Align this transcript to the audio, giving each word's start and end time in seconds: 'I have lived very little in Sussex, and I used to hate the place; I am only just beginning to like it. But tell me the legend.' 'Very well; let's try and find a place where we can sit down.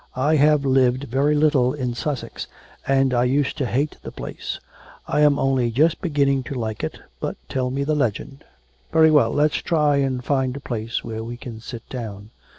'I 0.15 0.37
have 0.37 0.65
lived 0.65 1.03
very 1.03 1.35
little 1.35 1.75
in 1.75 1.93
Sussex, 1.93 2.47
and 2.87 3.13
I 3.13 3.23
used 3.23 3.55
to 3.59 3.67
hate 3.67 3.97
the 4.01 4.11
place; 4.11 4.59
I 5.07 5.21
am 5.21 5.37
only 5.37 5.69
just 5.69 6.01
beginning 6.01 6.41
to 6.45 6.55
like 6.55 6.83
it. 6.83 6.99
But 7.19 7.37
tell 7.47 7.69
me 7.69 7.83
the 7.83 7.93
legend.' 7.93 8.43
'Very 8.91 9.11
well; 9.11 9.29
let's 9.31 9.57
try 9.57 9.97
and 9.97 10.25
find 10.25 10.55
a 10.55 10.59
place 10.59 11.03
where 11.03 11.23
we 11.23 11.37
can 11.37 11.59
sit 11.61 11.87
down. 11.87 12.31